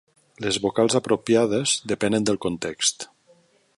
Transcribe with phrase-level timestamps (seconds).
[0.45, 3.07] Les vocals apropiades depenen del context.